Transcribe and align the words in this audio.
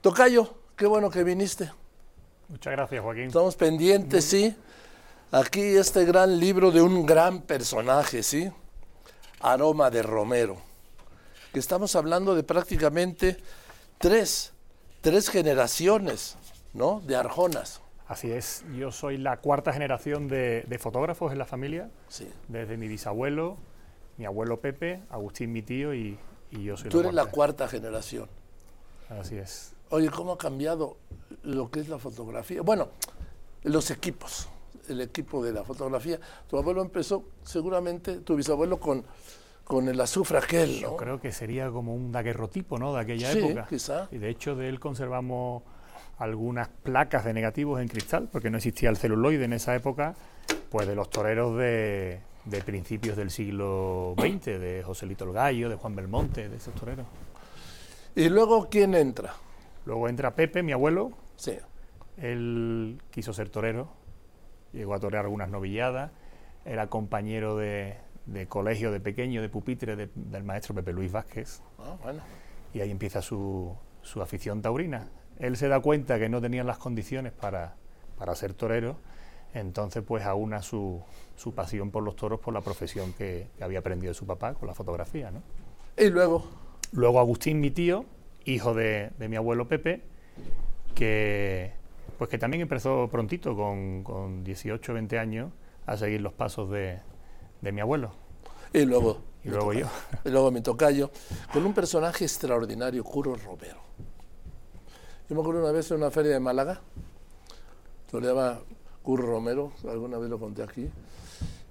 Tocayo, 0.00 0.54
qué 0.76 0.86
bueno 0.86 1.10
que 1.10 1.24
viniste. 1.24 1.70
Muchas 2.48 2.72
gracias, 2.72 3.02
Joaquín. 3.02 3.24
Estamos 3.24 3.56
pendientes, 3.56 4.24
sí. 4.24 4.56
Aquí 5.32 5.60
este 5.76 6.04
gran 6.04 6.38
libro 6.38 6.70
de 6.70 6.80
un 6.80 7.04
gran 7.04 7.42
personaje, 7.42 8.22
¿sí? 8.22 8.50
Aroma 9.40 9.90
de 9.90 10.02
Romero. 10.02 10.56
Que 11.52 11.58
estamos 11.58 11.94
hablando 11.96 12.34
de 12.34 12.42
prácticamente 12.42 13.36
tres, 13.98 14.52
tres 15.00 15.28
generaciones, 15.28 16.36
¿no? 16.72 17.00
De 17.04 17.16
Arjonas. 17.16 17.80
Así 18.06 18.30
es, 18.32 18.64
yo 18.74 18.90
soy 18.90 19.18
la 19.18 19.36
cuarta 19.36 19.70
generación 19.72 20.28
de, 20.28 20.64
de 20.66 20.78
fotógrafos 20.78 21.30
en 21.32 21.36
la 21.38 21.44
familia, 21.44 21.90
Sí. 22.08 22.26
desde 22.48 22.78
mi 22.78 22.88
bisabuelo, 22.88 23.58
mi 24.16 24.24
abuelo 24.24 24.60
Pepe, 24.60 25.02
Agustín 25.10 25.52
mi 25.52 25.60
tío 25.60 25.92
y, 25.92 26.18
y 26.50 26.62
yo 26.64 26.78
soy 26.78 26.88
Tú 26.88 26.98
la 26.98 27.02
eres 27.04 27.14
la 27.14 27.26
cuarta 27.26 27.68
generación. 27.68 28.26
Así 29.10 29.36
es. 29.36 29.72
Oye, 29.90 30.10
¿cómo 30.10 30.32
ha 30.32 30.38
cambiado 30.38 30.96
lo 31.42 31.70
que 31.70 31.80
es 31.80 31.88
la 31.88 31.98
fotografía? 31.98 32.62
Bueno, 32.62 32.88
los 33.64 33.90
equipos, 33.90 34.48
el 34.88 35.00
equipo 35.00 35.42
de 35.42 35.52
la 35.52 35.64
fotografía. 35.64 36.18
Tu 36.48 36.58
abuelo 36.58 36.82
empezó 36.82 37.24
seguramente, 37.42 38.16
tu 38.18 38.36
bisabuelo 38.36 38.78
con, 38.78 39.04
con 39.64 39.88
el 39.88 40.00
azufre 40.00 40.38
aquel, 40.38 40.78
Yo 40.80 40.90
¿no? 40.92 40.96
creo 40.96 41.20
que 41.20 41.32
sería 41.32 41.70
como 41.70 41.94
un 41.94 42.12
daguerrotipo 42.12 42.78
¿no? 42.78 42.92
de 42.94 43.00
aquella 43.00 43.32
Sí, 43.32 43.38
época. 43.38 43.66
quizá. 43.68 44.08
Y 44.12 44.18
de 44.18 44.28
hecho 44.30 44.54
de 44.56 44.68
él 44.68 44.78
conservamos 44.78 45.62
algunas 46.18 46.68
placas 46.68 47.24
de 47.24 47.32
negativos 47.32 47.80
en 47.80 47.88
cristal, 47.88 48.28
porque 48.30 48.50
no 48.50 48.56
existía 48.58 48.90
el 48.90 48.96
celuloide 48.96 49.44
en 49.44 49.52
esa 49.52 49.74
época, 49.74 50.14
pues 50.70 50.86
de 50.86 50.94
los 50.94 51.08
toreros 51.08 51.56
de, 51.56 52.20
de 52.44 52.62
principios 52.62 53.16
del 53.16 53.30
siglo 53.30 54.14
XX, 54.18 54.44
de 54.46 54.82
Joselito 54.84 55.24
el 55.24 55.32
Gallo, 55.32 55.68
de 55.70 55.76
Juan 55.76 55.94
Belmonte, 55.94 56.48
de 56.48 56.56
esos 56.56 56.74
toreros. 56.74 57.06
Y 58.16 58.28
luego, 58.28 58.68
¿quién 58.68 58.94
entra? 58.94 59.32
Luego 59.84 60.08
entra 60.08 60.34
Pepe, 60.34 60.62
mi 60.62 60.72
abuelo, 60.72 61.12
Sí. 61.36 61.56
Él 62.16 63.00
quiso 63.10 63.32
ser 63.32 63.48
torero, 63.48 63.88
llegó 64.72 64.94
a 64.94 64.98
torear 65.00 65.24
algunas 65.24 65.48
novilladas, 65.50 66.10
era 66.64 66.88
compañero 66.88 67.56
de, 67.56 67.96
de 68.26 68.46
colegio 68.48 68.90
de 68.90 69.00
pequeño, 69.00 69.40
de 69.40 69.48
pupitre 69.48 69.94
de- 69.96 70.10
del 70.14 70.42
maestro 70.44 70.74
Pepe 70.74 70.92
Luis 70.92 71.12
Vázquez, 71.12 71.62
Ah, 71.78 71.96
bueno. 72.02 72.20
y 72.74 72.80
ahí 72.80 72.90
empieza 72.90 73.22
su, 73.22 73.74
su 74.02 74.20
afición 74.20 74.62
taurina. 74.62 75.08
Él 75.38 75.56
se 75.56 75.68
da 75.68 75.80
cuenta 75.80 76.18
que 76.18 76.28
no 76.28 76.40
tenían 76.40 76.66
las 76.66 76.78
condiciones 76.78 77.32
para, 77.32 77.76
para 78.18 78.34
ser 78.34 78.52
torero, 78.54 78.96
entonces 79.54 80.02
pues 80.02 80.24
aúna 80.24 80.60
su, 80.62 81.00
su 81.36 81.54
pasión 81.54 81.90
por 81.92 82.02
los 82.02 82.16
toros 82.16 82.40
por 82.40 82.52
la 82.52 82.60
profesión 82.60 83.12
que, 83.12 83.46
que 83.56 83.62
había 83.64 83.78
aprendido 83.78 84.10
de 84.10 84.14
su 84.14 84.26
papá, 84.26 84.54
con 84.54 84.66
la 84.66 84.74
fotografía. 84.74 85.30
¿no? 85.30 85.42
Y 85.96 86.10
luego, 86.10 86.44
Luego 86.92 87.20
Agustín, 87.20 87.60
mi 87.60 87.70
tío, 87.70 88.04
hijo 88.54 88.74
de, 88.74 89.10
de 89.18 89.28
mi 89.28 89.36
abuelo 89.36 89.68
Pepe, 89.68 90.02
que 90.94 91.72
pues 92.18 92.28
que 92.30 92.38
también 92.38 92.62
empezó 92.62 93.08
prontito, 93.08 93.54
con, 93.54 94.02
con 94.02 94.42
18 94.42 94.92
20 94.92 95.18
años, 95.18 95.52
a 95.86 95.96
seguir 95.96 96.20
los 96.20 96.32
pasos 96.32 96.68
de, 96.70 96.98
de 97.60 97.72
mi 97.72 97.80
abuelo. 97.80 98.12
y 98.72 98.84
luego. 98.84 99.18
Y 99.44 99.50
luego 99.50 99.66
tocayo. 99.66 99.80
yo. 99.86 100.18
Y 100.24 100.30
luego 100.30 100.50
mi 100.50 100.60
tocayo, 100.60 101.10
con 101.52 101.64
un 101.64 101.72
personaje 101.72 102.24
extraordinario, 102.24 103.04
Curo 103.04 103.36
Romero. 103.36 103.80
Yo 105.28 105.36
me 105.36 105.42
acuerdo 105.42 105.60
una 105.60 105.72
vez 105.72 105.90
en 105.90 105.98
una 105.98 106.10
feria 106.10 106.32
de 106.32 106.40
Málaga, 106.40 106.80
toreaba 108.10 108.60
Curro 109.02 109.26
Romero, 109.26 109.72
alguna 109.88 110.18
vez 110.18 110.30
lo 110.30 110.38
conté 110.38 110.62
aquí, 110.62 110.90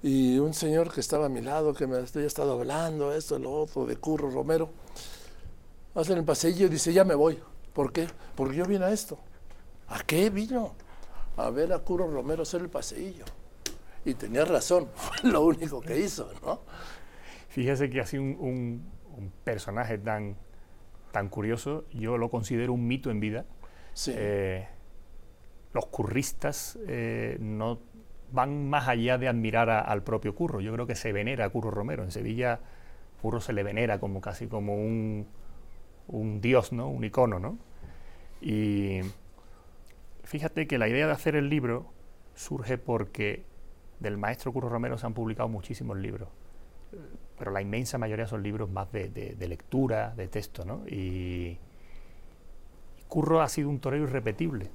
y 0.03 0.37
un 0.37 0.53
señor 0.53 0.93
que 0.93 1.01
estaba 1.01 1.25
a 1.25 1.29
mi 1.29 1.41
lado, 1.41 1.73
que 1.73 1.87
me 1.87 1.97
había 1.97 2.27
estado 2.27 2.53
hablando, 2.53 3.13
esto, 3.13 3.37
lo 3.39 3.51
otro, 3.51 3.85
de 3.85 3.97
Curro 3.97 4.29
Romero, 4.29 4.69
hace 6.01 6.13
el 6.13 6.23
pasillo 6.23 6.67
y 6.67 6.69
dice, 6.69 6.93
ya 6.93 7.03
me 7.03 7.15
voy. 7.15 7.39
¿Por 7.73 7.91
qué? 7.91 8.07
Porque 8.35 8.55
yo 8.55 8.65
vine 8.65 8.85
a 8.85 8.91
esto. 8.91 9.17
¿A 9.89 9.99
qué 10.03 10.29
vino? 10.29 10.73
A 11.37 11.49
ver 11.49 11.71
a 11.73 11.79
Curro 11.79 12.09
Romero 12.09 12.43
hacer 12.43 12.61
el 12.61 12.69
paseillo. 12.69 13.25
Y 14.05 14.13
tenía 14.13 14.45
razón, 14.45 14.87
fue 14.95 15.29
lo 15.31 15.41
único 15.45 15.81
que 15.81 15.99
hizo, 15.99 16.29
¿no? 16.43 16.61
Fíjese 17.49 17.89
que 17.89 18.01
así 18.01 18.17
un, 18.17 18.35
un- 18.39 18.97
un 19.17 19.31
personaje 19.43 19.97
tan, 19.97 20.35
tan 21.11 21.27
curioso, 21.29 21.85
yo 21.91 22.17
lo 22.19 22.29
considero 22.29 22.73
un 22.73 22.87
mito 22.87 23.09
en 23.09 23.19
vida. 23.19 23.45
Sí. 23.93 24.13
Eh, 24.15 24.67
los 25.73 25.87
curristas 25.87 26.77
eh, 26.87 27.37
no 27.39 27.79
van 28.31 28.69
más 28.69 28.87
allá 28.87 29.17
de 29.17 29.27
admirar 29.27 29.69
a- 29.69 29.79
al 29.81 30.03
propio 30.03 30.35
Curro. 30.35 30.61
Yo 30.61 30.71
creo 30.73 30.85
que 30.85 30.95
se 30.95 31.11
venera 31.11 31.45
a 31.45 31.49
Curro 31.49 31.71
Romero. 31.71 32.03
En 32.03 32.11
Sevilla, 32.11 32.59
Curro 33.21 33.39
se 33.41 33.53
le 33.53 33.63
venera 33.63 33.99
como 33.99 34.21
casi 34.21 34.47
como 34.47 34.75
un, 34.75 35.27
un 36.07 36.41
dios, 36.41 36.71
¿no? 36.71 36.87
Un 36.89 37.03
icono, 37.03 37.39
¿no? 37.39 37.57
Y 38.41 38.99
fíjate 40.23 40.67
que 40.67 40.77
la 40.77 40.87
idea 40.87 41.05
de 41.07 41.11
hacer 41.13 41.35
el 41.35 41.49
libro 41.49 41.87
surge 42.35 42.77
porque 42.77 43.43
del 43.99 44.17
maestro 44.17 44.51
Curro 44.53 44.69
Romero 44.69 44.97
se 44.97 45.05
han 45.05 45.13
publicado 45.13 45.49
muchísimos 45.49 45.97
libros, 45.97 46.29
pero 47.37 47.51
la 47.51 47.61
inmensa 47.61 47.97
mayoría 47.97 48.27
son 48.27 48.43
libros 48.43 48.69
más 48.69 48.91
de, 48.91 49.09
de- 49.09 49.35
de 49.35 49.47
lectura, 49.47 50.13
de 50.15 50.27
texto, 50.27 50.63
¿no? 50.65 50.81
Y, 50.87 51.57
y 52.97 53.01
Curro 53.07 53.41
ha 53.41 53.49
sido 53.49 53.69
un 53.69 53.79
torero 53.79 54.03
irrepetible, 54.03 54.69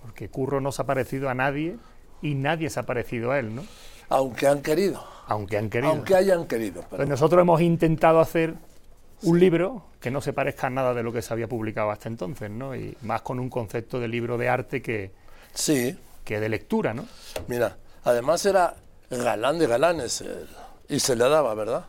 porque 0.00 0.28
Curro 0.30 0.60
no 0.60 0.72
se 0.72 0.82
ha 0.82 0.86
parecido 0.86 1.28
a 1.28 1.34
nadie 1.34 1.76
y 2.22 2.34
nadie 2.34 2.70
se 2.70 2.80
ha 2.80 2.84
parecido 2.84 3.30
a 3.32 3.38
él, 3.38 3.54
¿no? 3.54 3.62
Aunque 4.08 4.46
han 4.46 4.62
querido. 4.62 5.04
Aunque 5.26 5.56
han 5.58 5.68
querido. 5.70 5.92
Aunque 5.92 6.14
hayan 6.14 6.46
querido. 6.46 6.82
pero- 6.88 6.96
Pues 6.98 7.08
nosotros 7.08 7.40
hemos 7.42 7.60
intentado 7.60 8.20
hacer 8.20 8.54
un 9.22 9.38
libro 9.38 9.86
que 10.00 10.10
no 10.10 10.20
se 10.20 10.32
parezca 10.32 10.66
a 10.66 10.70
nada 10.70 10.94
de 10.94 11.02
lo 11.02 11.12
que 11.12 11.22
se 11.22 11.32
había 11.32 11.48
publicado 11.48 11.90
hasta 11.90 12.08
entonces, 12.08 12.50
¿no? 12.50 12.74
Y 12.74 12.96
más 13.02 13.22
con 13.22 13.38
un 13.38 13.48
concepto 13.48 14.00
de 14.00 14.08
libro 14.08 14.36
de 14.38 14.48
arte 14.48 14.82
que, 14.82 15.12
Sí, 15.54 15.96
que 16.24 16.40
de 16.40 16.48
lectura, 16.48 16.94
¿no? 16.94 17.06
mira, 17.46 17.76
además 18.04 18.44
era 18.46 18.74
galán 19.10 19.58
de 19.58 19.66
galanes 19.66 20.22
él, 20.22 20.48
y 20.88 20.98
se 20.98 21.14
le 21.16 21.28
daba, 21.28 21.54
¿verdad? 21.54 21.84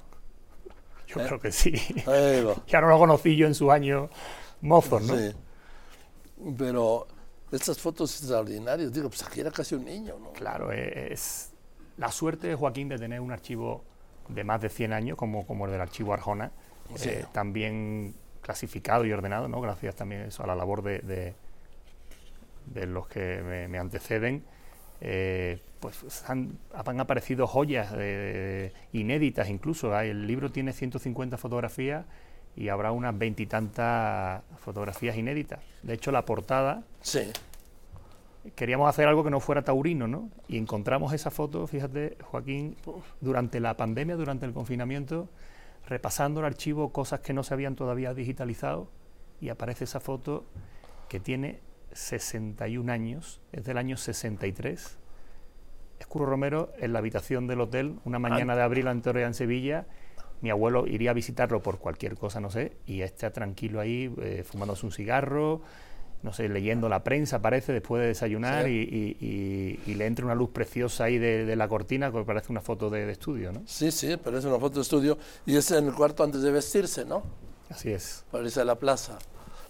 Yo 1.08 1.22
¿Eh? 1.22 1.26
creo 1.28 1.40
que 1.40 1.52
sí. 1.52 1.74
Ya 2.68 2.82
no 2.82 2.88
lo 2.88 2.98
conocí 2.98 3.36
yo 3.36 3.48
en 3.48 3.56
sus 3.56 3.70
años 3.70 4.10
mozos, 4.62 5.02
¿no? 5.04 5.18
Sí. 5.18 5.34
Pero 6.58 7.08
estas 7.52 7.78
fotos 7.80 8.16
extraordinarias, 8.20 8.92
digo, 8.92 9.10
pues 9.10 9.24
aquí 9.24 9.40
era 9.42 9.52
casi 9.52 9.76
un 9.76 9.86
niño, 9.86 10.18
¿no? 10.20 10.34
Claro, 10.34 10.72
es 10.72 11.52
la 11.98 12.12
suerte 12.12 12.48
de 12.48 12.56
Joaquín 12.56 12.90
de 12.90 12.98
tener 12.98 13.20
un 13.22 13.32
archivo 13.32 13.84
de 14.28 14.44
más 14.44 14.62
de 14.62 14.70
100 14.70 14.94
años, 14.94 15.18
como, 15.18 15.46
como 15.46 15.66
el 15.66 15.72
del 15.72 15.82
archivo 15.82 16.14
Arjona, 16.14 16.52
Sí. 16.96 17.10
eh, 17.10 17.26
también 17.32 18.14
clasificado 18.42 19.06
y 19.06 19.12
ordenado, 19.12 19.48
¿no? 19.48 19.62
gracias 19.62 19.96
también 19.96 20.22
eso, 20.24 20.44
a 20.44 20.48
la 20.48 20.56
labor 20.56 20.82
de, 20.84 21.00
de- 21.00 21.34
de 22.68 22.86
los 22.88 23.08
que 23.08 23.42
me, 23.44 23.68
me 23.68 23.78
anteceden. 23.80 24.44
eh, 25.02 25.60
pues 25.80 26.24
han, 26.30 26.58
han 26.74 27.00
aparecido 27.02 27.46
joyas 27.46 27.92
de- 27.92 28.72
inéditas 28.94 29.50
incluso. 29.50 29.94
Hay- 29.96 30.10
El 30.12 30.28
libro 30.28 30.50
tiene 30.52 30.72
150 30.72 31.38
fotografías 31.38 32.06
y 32.56 32.70
habrá 32.70 32.92
unas 32.94 33.18
veintitantas 33.18 34.44
fotografías 34.60 35.18
inéditas. 35.18 35.60
De 35.82 35.94
hecho, 35.96 36.12
la 36.14 36.24
portada 36.24 36.84
Sí, 37.02 37.20
queríamos 38.56 38.88
hacer 38.90 39.08
algo 39.08 39.24
que 39.24 39.30
no 39.30 39.40
fuera 39.40 39.64
taurino, 39.64 40.08
¿no? 40.08 40.30
Y 40.48 40.58
encontramos 40.58 41.12
esa 41.14 41.32
foto, 41.32 41.66
fíjate, 41.68 42.18
Joaquín, 42.24 42.76
durante 43.22 43.60
la 43.60 43.76
pandemia, 43.76 44.16
durante 44.16 44.46
el 44.46 44.54
confinamiento, 44.54 45.28
repasando 45.88 46.40
el 46.40 46.46
archivo, 46.46 46.92
cosas 46.92 47.20
que 47.20 47.34
no 47.34 47.44
se 47.44 47.54
habían 47.54 47.76
todavía 47.76 48.14
digitalizado, 48.14 48.90
y 49.42 49.50
aparece 49.50 49.84
esa 49.84 50.00
foto 50.00 50.46
que 51.10 51.20
tiene 51.20 51.60
61 51.92 52.92
años, 52.92 53.42
es 53.52 53.66
del 53.66 53.78
año 53.78 53.98
63. 53.98 54.98
Es 56.00 56.08
Curro 56.08 56.26
Romero 56.26 56.72
en 56.80 56.94
la 56.94 57.00
habitación 57.00 57.48
del 57.48 57.62
hotel, 57.62 58.00
una 58.06 58.20
mañana 58.20 58.56
de 58.56 58.62
abril 58.62 58.88
en 58.88 59.02
Torrea, 59.02 59.28
en 59.28 59.34
Sevilla. 59.34 59.86
Mi 60.42 60.50
abuelo 60.50 60.88
iría 60.88 61.12
a 61.12 61.14
visitarlo 61.14 61.62
por 61.62 61.80
cualquier 61.80 62.16
cosa, 62.16 62.40
no 62.40 62.50
sé, 62.50 62.74
y 62.86 63.02
está 63.02 63.32
tranquilo 63.32 63.80
ahí, 63.80 64.14
eh, 64.22 64.44
fumándose 64.44 64.86
un 64.86 64.92
cigarro, 64.92 65.62
no 66.24 66.34
sé, 66.34 66.50
leyendo 66.50 66.90
la 66.90 67.04
prensa, 67.04 67.42
parece, 67.42 67.74
después 67.74 68.02
de 68.02 68.08
desayunar, 68.08 68.66
Sí. 68.66 68.72
y, 68.72 68.96
y- 69.26 69.80
y- 69.86 69.92
y 69.92 69.96
le 69.96 70.06
entra 70.08 70.26
una 70.26 70.36
luz 70.36 70.50
preciosa 70.50 71.04
ahí 71.04 71.18
de, 71.18 71.46
de 71.46 71.56
la 71.56 71.68
cortina, 71.68 72.12
que 72.12 72.24
parece 72.24 72.52
una 72.52 72.62
foto 72.62 72.90
de, 72.90 73.06
de 73.06 73.12
estudio, 73.12 73.52
¿no? 73.52 73.62
sí, 73.66 73.92
sí, 73.92 74.08
es 74.12 74.46
una 74.46 74.58
foto 74.60 74.76
de 74.76 74.82
estudio 74.82 75.18
y 75.46 75.56
es 75.58 75.70
en 75.72 75.88
el 75.88 75.94
cuarto 75.94 76.24
antes 76.24 76.42
de 76.42 76.52
vestirse, 76.52 77.06
¿no? 77.06 77.24
Así 77.70 77.92
es. 77.92 78.24
Para 78.32 78.44
irse 78.46 78.62
a 78.62 78.66
la 78.66 78.76
plaza 78.76 79.18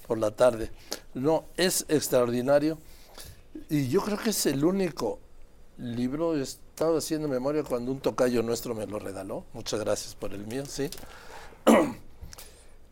por 0.07 0.17
la 0.17 0.31
tarde. 0.31 0.69
No, 1.13 1.45
es 1.57 1.85
extraordinario 1.89 2.77
y 3.69 3.87
yo 3.89 4.01
creo 4.01 4.17
que 4.17 4.29
es 4.31 4.45
el 4.45 4.63
único 4.63 5.19
libro, 5.77 6.35
he 6.37 6.41
estado 6.41 6.97
haciendo 6.97 7.27
memoria 7.27 7.63
cuando 7.63 7.91
un 7.91 7.99
tocayo 7.99 8.43
nuestro 8.43 8.75
me 8.75 8.85
lo 8.85 8.99
regaló, 8.99 9.45
muchas 9.53 9.79
gracias 9.79 10.13
por 10.15 10.33
el 10.33 10.45
mío, 10.45 10.65
sí, 10.67 10.89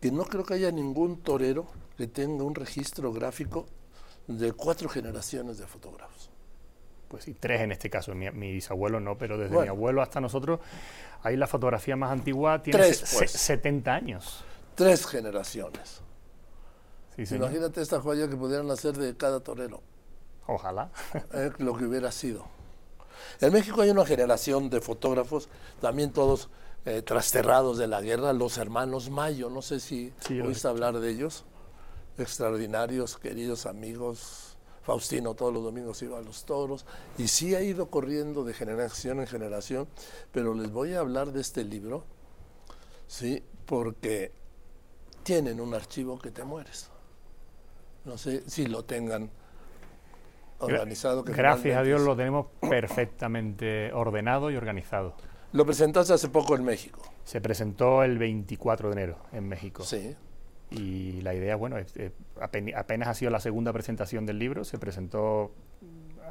que 0.01 0.11
no 0.11 0.25
creo 0.25 0.43
que 0.43 0.55
haya 0.55 0.71
ningún 0.71 1.21
torero 1.21 1.67
que 1.97 2.07
tenga 2.07 2.43
un 2.43 2.55
registro 2.55 3.13
gráfico 3.13 3.65
de 4.27 4.51
cuatro 4.53 4.89
generaciones 4.89 5.57
de 5.57 5.67
fotógrafos. 5.67 6.29
Pues 7.07 7.25
sí, 7.25 7.35
tres 7.39 7.61
en 7.61 7.71
este 7.71 7.89
caso, 7.89 8.13
mi, 8.15 8.29
mi 8.31 8.51
bisabuelo 8.53 8.99
no, 8.99 9.17
pero 9.17 9.37
desde 9.37 9.53
Bueno. 9.53 9.73
mi 9.73 9.77
abuelo 9.77 10.01
hasta 10.01 10.19
nosotros, 10.21 10.59
ahí 11.23 11.35
la 11.37 11.45
fotografía 11.47 11.95
más 11.95 12.11
antigua 12.11 12.61
tiene 12.63 12.79
Tres, 12.79 12.97
se- 12.99 13.17
pues. 13.17 13.31
se- 13.31 13.37
70 13.37 13.93
años. 13.93 14.43
Tres 14.75 15.05
generaciones. 15.05 16.01
Sí. 17.23 17.35
Imagínate 17.35 17.81
esta 17.81 17.99
joya 17.99 18.27
que 18.29 18.35
pudieran 18.37 18.71
hacer 18.71 18.97
de 18.97 19.15
cada 19.15 19.41
torero, 19.41 19.81
Ojalá. 20.47 20.89
eh, 21.33 21.51
lo 21.59 21.75
que 21.77 21.85
hubiera 21.85 22.11
sido. 22.11 22.45
En 23.41 23.51
México 23.53 23.81
hay 23.81 23.89
una 23.91 24.05
generación 24.05 24.69
de 24.69 24.81
fotógrafos, 24.81 25.49
también 25.81 26.11
todos 26.13 26.49
eh, 26.85 27.01
trasterrados 27.01 27.77
de 27.77 27.87
la 27.87 28.01
guerra, 28.01 28.33
los 28.33 28.57
hermanos 28.57 29.09
Mayo, 29.09 29.49
no 29.49 29.61
sé 29.61 29.79
si 29.79 30.13
Sí, 30.25 30.39
oíste 30.41 30.67
hablar 30.67 30.99
de 30.99 31.11
ellos, 31.11 31.45
extraordinarios, 32.17 33.17
queridos 33.17 33.65
amigos. 33.65 34.47
Faustino 34.83 35.35
todos 35.35 35.53
los 35.53 35.63
domingos 35.63 36.01
iba 36.01 36.17
a 36.17 36.23
los 36.23 36.43
toros 36.43 36.87
y 37.19 37.27
sí 37.27 37.53
ha 37.53 37.61
ido 37.61 37.91
corriendo 37.91 38.43
de 38.43 38.55
generación 38.55 39.19
en 39.19 39.27
generación, 39.27 39.87
pero 40.31 40.55
les 40.55 40.71
voy 40.71 40.95
a 40.95 41.01
hablar 41.01 41.31
de 41.31 41.39
este 41.39 41.63
libro, 41.63 42.03
sí, 43.05 43.43
porque 43.67 44.31
tienen 45.21 45.61
un 45.61 45.75
archivo 45.75 46.17
que 46.17 46.31
te 46.31 46.43
mueres. 46.43 46.89
No 48.05 48.17
sé 48.17 48.49
si 48.49 48.65
lo 48.65 48.83
tengan 48.83 49.29
organizado. 50.59 51.23
que 51.23 51.33
Gracias 51.33 51.77
a 51.77 51.83
Dios 51.83 52.01
lo 52.01 52.15
tenemos 52.15 52.47
perfectamente 52.59 53.93
ordenado 53.93 54.49
y 54.49 54.55
organizado. 54.55 55.15
Lo 55.53 55.65
presentaste 55.65 56.13
hace 56.13 56.29
poco 56.29 56.55
en 56.55 56.63
México. 56.63 57.01
Se 57.25 57.41
presentó 57.41 58.03
el 58.03 58.17
24 58.17 58.89
de 58.89 58.93
enero 58.93 59.17
en 59.33 59.47
México. 59.47 59.83
Sí. 59.83 60.15
Y 60.69 61.21
la 61.21 61.33
idea, 61.33 61.55
bueno, 61.57 61.77
es- 61.77 61.95
eh, 61.97 62.11
apen- 62.39 62.73
apenas 62.75 63.09
ha 63.09 63.13
sido 63.13 63.31
la 63.31 63.41
segunda 63.41 63.73
presentación 63.73 64.25
del 64.25 64.39
libro, 64.39 64.63
se 64.63 64.77
presentó 64.77 65.51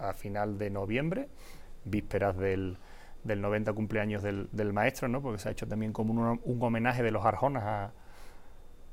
a 0.01 0.15
final 0.15 0.57
de 0.57 0.71
noviembre, 0.71 1.29
vísperas 1.85 2.37
del, 2.39 2.79
del 3.25 3.43
90 3.43 3.75
cumpleaños 3.75 4.23
del, 4.23 4.49
del 4.53 4.73
maestro, 4.73 5.09
¿no? 5.09 5.21
porque 5.21 5.39
se 5.39 5.51
ha 5.51 5.53
hecho 5.53 5.69
también 5.69 5.93
como 5.93 6.15
un, 6.15 6.41
un 6.43 6.63
homenaje 6.63 7.03
de 7.03 7.11
los 7.11 7.25
Arjonas 7.27 7.65
a- 7.65 7.93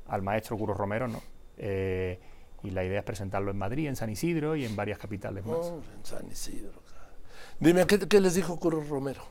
al 0.08 0.20
maestro 0.22 0.58
Curro 0.58 0.74
Romero, 0.74 1.08
¿no? 1.08 1.22
Eh, 1.56 2.20
y 2.62 2.70
la 2.70 2.84
idea 2.84 2.98
es 2.98 3.04
presentarlo 3.04 3.50
en 3.50 3.56
Madrid, 3.58 3.86
en 3.88 3.96
San 3.96 4.10
Isidro 4.10 4.56
y 4.56 4.64
en 4.66 4.74
varias 4.76 4.98
capitales 4.98 5.44
más. 5.46 5.56
Oh, 5.58 5.80
en 5.96 6.04
San 6.04 6.26
Isidro. 6.30 6.82
Dime, 7.60 7.86
¿qué, 7.86 7.98
qué 8.00 8.20
les 8.20 8.34
dijo 8.34 8.58
Curro 8.58 8.82
Romero? 8.84 9.22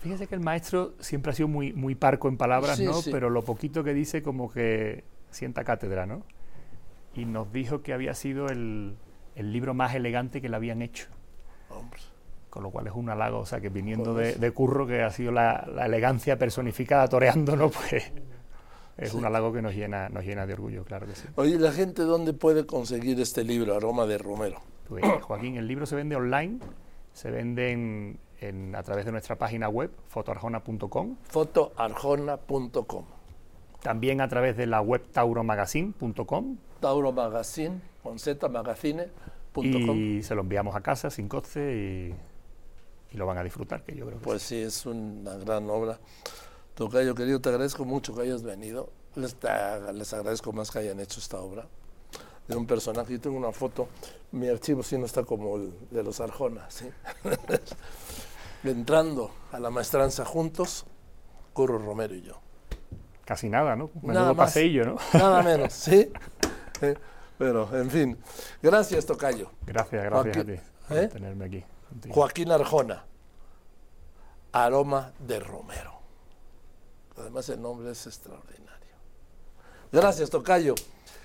Fíjese 0.00 0.26
que 0.26 0.34
el 0.34 0.40
maestro 0.40 0.94
siempre 0.98 1.30
ha 1.30 1.34
sido 1.34 1.48
muy, 1.48 1.72
muy 1.72 1.94
parco 1.94 2.28
en 2.28 2.36
palabras, 2.36 2.78
Sí, 2.78 2.84
¿no? 2.84 2.94
sí. 2.94 3.10
Pero 3.12 3.30
lo 3.30 3.44
poquito 3.44 3.84
que 3.84 3.92
dice 3.94 4.22
como 4.22 4.50
que 4.50 5.04
sienta 5.30 5.62
cátedra, 5.64 6.06
¿no? 6.06 6.22
Y 7.14 7.24
nos 7.26 7.52
dijo 7.52 7.82
que 7.82 7.92
había 7.92 8.14
sido 8.14 8.46
el, 8.46 8.96
el 9.36 9.52
libro 9.52 9.74
más 9.74 9.94
elegante 9.94 10.40
que 10.40 10.48
le 10.48 10.56
habían 10.56 10.80
hecho. 10.82 11.06
Hombre. 11.68 12.00
Con 12.48 12.62
lo 12.64 12.70
cual 12.70 12.86
es 12.88 12.94
un 12.94 13.08
halago, 13.10 13.38
o 13.40 13.46
sea, 13.46 13.60
que 13.60 13.68
viniendo 13.68 14.14
de, 14.14 14.34
de 14.34 14.50
Curro, 14.52 14.86
que 14.86 15.02
ha 15.02 15.10
sido 15.10 15.30
la, 15.32 15.68
la 15.72 15.86
elegancia 15.86 16.36
personificada 16.38 17.06
toreando, 17.08 17.54
¿no? 17.56 17.70
Pues 17.90 18.10
es 18.96 19.10
Sí. 19.12 19.16
un 19.16 19.24
halago 19.24 19.52
que 19.52 19.62
nos 19.62 19.74
llena, 19.74 20.08
nos 20.10 20.24
llena 20.24 20.46
de 20.46 20.52
orgullo, 20.54 20.84
claro 20.84 21.06
que 21.06 21.14
sí. 21.14 21.26
Oye, 21.36 21.58
¿la 21.58 21.72
gente 21.72 22.02
dónde 22.02 22.32
puede 22.34 22.66
conseguir 22.66 23.18
este 23.20 23.44
libro, 23.44 23.74
Aroma 23.76 24.04
de 24.06 24.18
Romero? 24.18 24.60
Pues, 24.88 25.04
Joaquín, 25.22 25.56
el 25.56 25.66
libro 25.68 25.86
se 25.86 25.94
vende 25.96 26.16
online, 26.16 26.58
se 27.12 27.30
vende 27.30 27.70
en- 27.70 28.18
en- 28.40 28.74
a 28.74 28.82
través 28.82 29.04
de 29.04 29.12
nuestra 29.12 29.36
página 29.36 29.68
web, 29.68 29.90
fotoarjona.com, 30.08 31.16
fotoarjona.com. 31.28 33.04
también 33.82 34.20
a 34.20 34.28
través 34.28 34.56
de 34.56 34.66
la 34.66 34.80
web 34.80 35.02
tauromagazine.com 35.12 36.56
Tauro 36.80 37.12
Magazine, 37.12 37.80
con 38.02 38.18
Z, 38.18 38.48
magazine.com. 38.48 39.96
y 39.96 40.22
se 40.22 40.34
lo 40.34 40.40
enviamos 40.42 40.74
a 40.74 40.80
casa 40.80 41.10
sin 41.10 41.28
coste 41.28 41.60
y, 41.76 42.14
y 43.14 43.16
lo 43.18 43.26
van 43.26 43.36
a 43.38 43.44
disfrutar, 43.44 43.82
que 43.84 43.94
yo 43.94 44.06
creo 44.06 44.18
que 44.18 44.24
Pues 44.24 44.42
sí, 44.42 44.56
es 44.56 44.86
una 44.86 45.34
gran 45.36 45.68
obra. 45.68 45.98
Tocayo, 46.74 47.14
querido, 47.14 47.40
te 47.40 47.50
agradezco 47.50 47.84
mucho 47.84 48.14
que 48.14 48.22
hayas 48.22 48.42
venido. 48.42 48.88
Les, 49.16 49.36
les 49.92 50.12
agradezco 50.14 50.52
más 50.52 50.70
que 50.70 50.78
hayan 50.78 51.00
hecho 51.00 51.20
esta 51.20 51.38
obra. 51.40 51.66
De 52.48 52.56
un 52.56 52.66
personaje, 52.66 53.12
yo 53.12 53.20
tengo 53.20 53.36
una 53.36 53.52
foto, 53.52 53.88
mi 54.32 54.48
archivo 54.48 54.82
sí 54.82 54.96
no 54.96 55.04
está 55.04 55.22
como 55.24 55.56
el 55.56 55.72
de 55.90 56.02
los 56.02 56.20
Arjona, 56.20 56.68
¿sí? 56.70 56.86
Entrando 58.64 59.30
a 59.52 59.58
la 59.58 59.70
maestranza 59.70 60.24
juntos, 60.24 60.84
Curro 61.52 61.78
Romero 61.78 62.14
y 62.14 62.22
yo. 62.22 62.34
casi 63.24 63.48
nada, 63.48 63.74
¿no? 63.76 63.90
Nada 64.02 64.06
Menudo 64.20 64.34
más. 64.34 64.48
paseillo, 64.48 64.84
¿no? 64.86 64.96
Nada 65.18 65.42
menos, 65.44 65.72
¿sí? 65.72 66.12
Eh, 66.82 66.94
Pero, 67.38 67.74
en 67.76 67.90
fin, 67.90 68.18
gracias, 68.62 69.06
Tocayo. 69.06 69.50
Gracias, 69.66 70.04
gracias 70.04 70.36
a 70.36 70.44
ti 70.44 70.56
por 70.88 70.96
¿eh? 70.98 71.08
tenerme 71.08 71.44
aquí. 71.46 71.64
contigo. 71.88 72.14
Joaquín 72.14 72.50
Arjona, 72.52 73.04
aroma 74.52 75.12
de 75.20 75.40
Romero. 75.40 75.94
Además 77.16 77.48
el 77.50 77.60
nombre 77.62 77.90
es 77.92 78.06
extraordinario. 78.06 78.70
Gracias, 79.92 80.28
Tocayo. 80.30 80.74